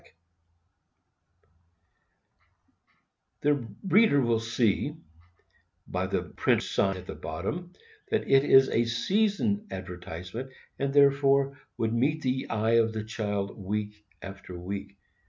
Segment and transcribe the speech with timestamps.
[0.03, 0.07] _1tf
[3.41, 4.95] The reader will see,
[5.87, 7.73] by the printer's sign at the bottom,
[8.09, 13.55] that it is a season advertisement, and, therefore, would meet the eye of the child
[13.55, 14.97] week after week.